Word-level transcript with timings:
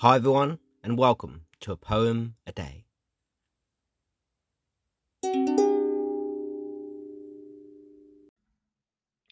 Hi, 0.00 0.16
everyone, 0.16 0.58
and 0.84 0.98
welcome 0.98 1.46
to 1.60 1.72
A 1.72 1.76
Poem 1.78 2.34
a 2.46 2.52
Day. 2.52 2.84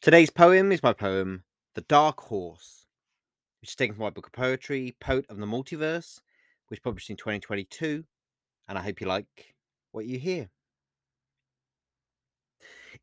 Today's 0.01 0.31
poem 0.31 0.73
is 0.73 0.83
my 0.83 0.95
poem, 0.95 1.45
The 1.75 1.83
Dark 1.83 2.19
Horse, 2.19 2.87
which 3.61 3.73
is 3.73 3.77
taken 3.77 3.95
from 3.95 4.05
my 4.05 4.11
book 4.11 4.29
of 4.29 4.33
poetry, 4.33 4.97
Poet 5.01 5.27
of 5.29 5.37
the 5.37 5.45
Multiverse, 5.45 6.21
which 6.69 6.83
published 6.83 7.11
in 7.11 7.17
2022, 7.17 8.03
and 8.67 8.79
I 8.79 8.81
hope 8.81 9.03
you 9.03 9.07
like 9.07 9.55
what 9.93 10.07
you 10.07 10.19
hear. 10.19 10.49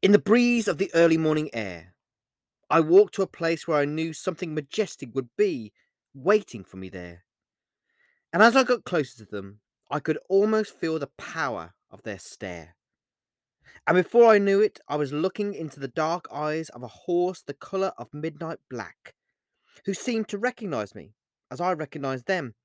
In 0.02 0.13
the 0.13 0.17
breeze 0.17 0.67
of 0.67 0.80
the 0.80 0.89
early 0.95 1.17
morning 1.20 1.52
air, 1.53 1.93
I 2.71 2.80
walked 2.80 3.13
to 3.16 3.21
a 3.21 3.27
place 3.27 3.67
where 3.67 3.77
I 3.77 3.85
knew 3.85 4.13
something 4.13 4.55
majestic 4.55 5.13
would 5.13 5.30
be 5.38 5.73
waiting 6.16 6.63
for 6.63 6.77
me 6.77 6.89
there. 6.89 7.23
And 8.34 8.41
as 8.41 8.55
I 8.55 8.63
got 8.63 8.85
closer 8.85 9.26
to 9.26 9.30
them, 9.30 9.59
I 9.90 9.99
could 9.99 10.17
almost 10.30 10.80
feel 10.80 10.98
the 10.99 11.08
power 11.17 11.73
of 11.89 12.03
their 12.03 12.20
stare. 12.20 12.76
And 13.85 13.95
before 13.95 14.27
I 14.31 14.38
knew 14.38 14.62
it, 14.62 14.80
I 14.88 14.95
was 14.95 15.12
looking 15.12 15.53
into 15.53 15.80
the 15.80 15.88
dark 15.88 16.27
eyes 16.31 16.70
of 16.70 16.84
a 16.84 16.88
horse 16.88 17.41
the 17.41 17.53
colour 17.53 17.94
of 17.98 18.13
midnight 18.13 18.59
black, 18.70 19.16
who 19.86 19.94
seemed 19.94 20.30
to 20.30 20.38
recognize 20.38 20.95
me 20.95 21.13
as 21.49 21.59
I 21.59 21.73
recognized 21.73 22.27
them, 22.27 22.55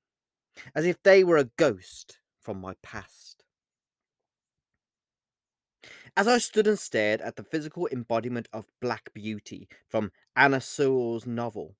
as 0.73 0.85
if 0.85 1.01
they 1.03 1.23
were 1.23 1.37
a 1.37 1.49
ghost 1.57 2.19
from 2.39 2.61
my 2.61 2.75
past. 2.81 3.43
As 6.15 6.27
I 6.27 6.37
stood 6.37 6.65
and 6.65 6.79
stared 6.79 7.21
at 7.21 7.35
the 7.35 7.43
physical 7.43 7.87
embodiment 7.91 8.47
of 8.53 8.65
black 8.81 9.13
beauty 9.13 9.67
from 9.87 10.11
Anna 10.35 10.61
Sewell's 10.61 11.27
novel, 11.27 11.75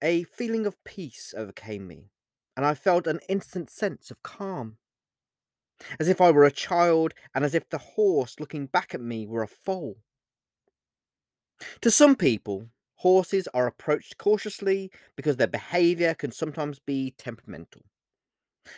a 0.00 0.22
feeling 0.22 0.64
of 0.64 0.82
peace 0.84 1.34
overcame 1.36 1.86
me, 1.86 2.10
and 2.58 2.66
I 2.66 2.74
felt 2.74 3.06
an 3.06 3.20
instant 3.28 3.70
sense 3.70 4.10
of 4.10 4.20
calm 4.24 4.78
as 6.00 6.08
if 6.08 6.20
I 6.20 6.32
were 6.32 6.42
a 6.42 6.50
child, 6.50 7.14
and 7.32 7.44
as 7.44 7.54
if 7.54 7.68
the 7.68 7.78
horse 7.78 8.40
looking 8.40 8.66
back 8.66 8.96
at 8.96 9.00
me 9.00 9.28
were 9.28 9.44
a 9.44 9.46
foal. 9.46 9.98
To 11.82 11.90
some 11.92 12.16
people, 12.16 12.70
horses 12.96 13.46
are 13.54 13.68
approached 13.68 14.18
cautiously 14.18 14.90
because 15.14 15.36
their 15.36 15.46
behaviour 15.46 16.14
can 16.14 16.32
sometimes 16.32 16.80
be 16.80 17.14
temperamental. 17.16 17.82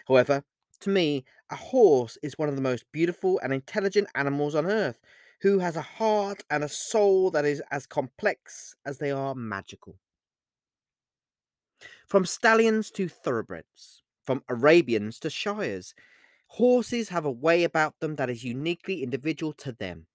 However, 0.07 0.45
to 0.81 0.91
me, 0.91 1.25
a 1.49 1.57
horse 1.57 2.19
is 2.23 2.37
one 2.37 2.51
of 2.51 2.57
the 2.57 2.61
most 2.61 2.85
beautiful 2.93 3.41
and 3.43 3.51
intelligent 3.51 4.09
animals 4.15 4.55
on 4.55 4.67
earth, 4.67 5.01
who 5.41 5.61
has 5.61 5.75
a 5.75 5.81
heart 5.81 6.45
and 6.51 6.63
a 6.63 6.69
soul 6.69 7.31
that 7.31 7.47
is 7.47 7.63
as 7.71 7.87
complex 7.87 8.75
as 8.85 8.99
they 8.99 9.11
are 9.11 9.35
magical. 9.35 9.99
From 12.11 12.27
stallions 12.27 12.91
to 12.91 13.09
thoroughbreds, 13.09 14.03
from 14.25 14.43
Arabians 14.49 15.21
to 15.21 15.31
Shires, 15.31 15.95
Horses 16.49 17.11
have 17.11 17.25
a 17.25 17.31
way 17.31 17.63
about 17.63 18.01
them 18.01 18.17
that 18.17 18.29
is 18.29 18.43
uniquely 18.43 19.05
individual 19.05 19.53
to 19.55 19.73
them. 19.73 20.09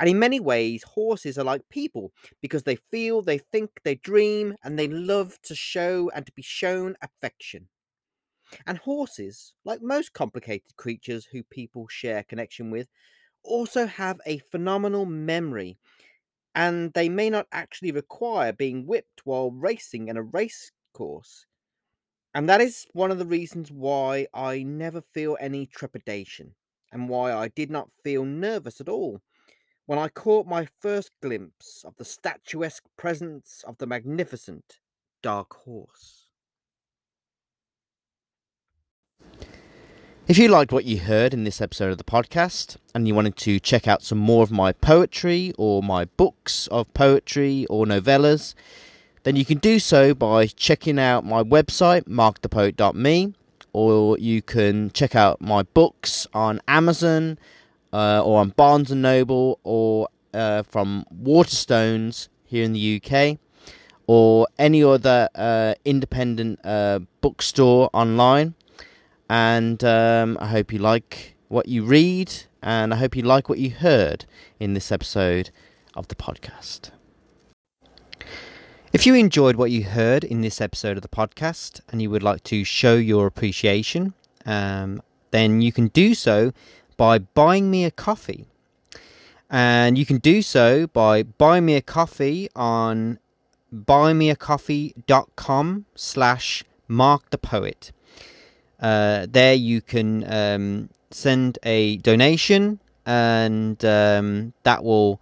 And 0.00 0.08
in 0.08 0.18
many 0.18 0.40
ways, 0.40 0.82
horses 0.84 1.36
are 1.36 1.44
like 1.44 1.68
people 1.68 2.12
because 2.40 2.62
they 2.62 2.76
feel, 2.76 3.20
they 3.20 3.36
think, 3.36 3.82
they 3.84 3.96
dream, 3.96 4.56
and 4.64 4.78
they 4.78 4.88
love 4.88 5.38
to 5.42 5.54
show 5.54 6.10
and 6.14 6.24
to 6.24 6.32
be 6.32 6.42
shown 6.42 6.96
affection. 7.02 7.68
And 8.66 8.78
horses, 8.78 9.52
like 9.64 9.82
most 9.82 10.14
complicated 10.14 10.76
creatures 10.76 11.26
who 11.26 11.42
people 11.42 11.88
share 11.88 12.22
connection 12.22 12.70
with, 12.70 12.88
also 13.42 13.86
have 13.86 14.18
a 14.24 14.38
phenomenal 14.38 15.04
memory, 15.04 15.76
and 16.54 16.94
they 16.94 17.10
may 17.10 17.28
not 17.28 17.48
actually 17.52 17.92
require 17.92 18.54
being 18.54 18.86
whipped 18.86 19.26
while 19.26 19.50
racing 19.50 20.08
in 20.08 20.16
a 20.16 20.22
race 20.22 20.72
course. 20.94 21.44
And 22.32 22.48
that 22.48 22.62
is 22.62 22.86
one 22.92 23.10
of 23.10 23.18
the 23.18 23.26
reasons 23.26 23.70
why 23.70 24.26
I 24.32 24.62
never 24.62 25.02
feel 25.02 25.36
any 25.38 25.66
trepidation 25.66 26.54
and 26.90 27.10
why 27.10 27.32
I 27.32 27.48
did 27.48 27.70
not 27.70 27.90
feel 28.02 28.24
nervous 28.24 28.80
at 28.80 28.88
all 28.88 29.20
when 29.86 29.98
I 29.98 30.08
caught 30.08 30.46
my 30.46 30.66
first 30.80 31.10
glimpse 31.20 31.84
of 31.84 31.96
the 31.96 32.04
statuesque 32.04 32.84
presence 32.96 33.62
of 33.66 33.76
the 33.78 33.86
magnificent 33.86 34.78
Dark 35.22 35.54
Horse. 35.64 36.24
If 40.26 40.38
you 40.38 40.48
liked 40.48 40.72
what 40.72 40.86
you 40.86 41.00
heard 41.00 41.34
in 41.34 41.44
this 41.44 41.60
episode 41.60 41.90
of 41.90 41.98
the 41.98 42.04
podcast 42.04 42.78
and 42.94 43.06
you 43.06 43.14
wanted 43.14 43.36
to 43.36 43.60
check 43.60 43.86
out 43.86 44.02
some 44.02 44.16
more 44.16 44.42
of 44.42 44.50
my 44.50 44.72
poetry 44.72 45.52
or 45.58 45.82
my 45.82 46.06
books 46.06 46.66
of 46.68 46.92
poetry 46.94 47.66
or 47.68 47.84
novellas, 47.84 48.54
then 49.24 49.36
you 49.36 49.44
can 49.44 49.58
do 49.58 49.78
so 49.78 50.14
by 50.14 50.46
checking 50.46 50.98
out 50.98 51.24
my 51.24 51.42
website, 51.42 52.04
markthepoet.me, 52.04 53.34
or 53.72 54.18
you 54.18 54.42
can 54.42 54.90
check 54.90 55.16
out 55.16 55.40
my 55.40 55.62
books 55.62 56.26
on 56.32 56.60
Amazon 56.68 57.38
uh, 57.92 58.22
or 58.22 58.40
on 58.40 58.50
Barnes 58.50 58.90
and 58.90 59.02
Noble 59.02 59.58
or 59.64 60.08
uh, 60.34 60.62
from 60.62 61.06
Waterstones 61.22 62.28
here 62.44 62.64
in 62.64 62.72
the 62.74 63.02
UK 63.02 63.38
or 64.06 64.46
any 64.58 64.84
other 64.84 65.28
uh, 65.34 65.74
independent 65.84 66.60
uh, 66.62 67.00
bookstore 67.20 67.88
online. 67.94 68.54
And 69.30 69.82
um, 69.82 70.36
I 70.38 70.48
hope 70.48 70.72
you 70.72 70.78
like 70.78 71.34
what 71.48 71.66
you 71.66 71.82
read, 71.82 72.32
and 72.62 72.92
I 72.92 72.98
hope 72.98 73.16
you 73.16 73.22
like 73.22 73.48
what 73.48 73.58
you 73.58 73.70
heard 73.70 74.26
in 74.60 74.74
this 74.74 74.92
episode 74.92 75.50
of 75.94 76.08
the 76.08 76.14
podcast. 76.14 76.90
If 78.94 79.04
you 79.06 79.14
enjoyed 79.16 79.56
what 79.56 79.72
you 79.72 79.82
heard 79.82 80.22
in 80.22 80.40
this 80.40 80.60
episode 80.60 80.96
of 80.96 81.02
the 81.02 81.08
podcast 81.08 81.80
and 81.88 82.00
you 82.00 82.08
would 82.10 82.22
like 82.22 82.44
to 82.44 82.62
show 82.62 82.94
your 82.94 83.26
appreciation, 83.26 84.14
um, 84.46 85.02
then 85.32 85.60
you 85.60 85.72
can 85.72 85.88
do 85.88 86.14
so 86.14 86.52
by 86.96 87.18
buying 87.18 87.72
me 87.72 87.84
a 87.84 87.90
coffee. 87.90 88.46
And 89.50 89.98
you 89.98 90.06
can 90.06 90.18
do 90.18 90.42
so 90.42 90.86
by 90.86 91.24
buying 91.24 91.66
me 91.66 91.74
a 91.74 91.82
coffee 91.82 92.48
on 92.54 93.18
buymeacoffee.com 93.74 95.86
slash 95.96 96.64
mark 96.86 97.30
the 97.30 97.38
poet. 97.38 97.90
Uh, 98.78 99.26
there 99.28 99.54
you 99.54 99.80
can 99.80 100.32
um, 100.32 100.88
send 101.10 101.58
a 101.64 101.96
donation 101.96 102.78
and 103.04 103.84
um, 103.84 104.52
that 104.62 104.84
will 104.84 105.20